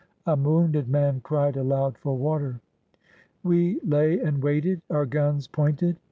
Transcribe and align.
A 0.25 0.35
wounded 0.35 0.87
man 0.89 1.21
cried 1.21 1.55
aloud 1.55 1.95
for 1.95 2.17
water. 2.17 2.59
We 3.43 3.79
lay 3.81 4.19
and 4.19 4.41
waited, 4.43 4.81
our 4.89 5.05
guns 5.05 5.45
pointed. 5.47 5.99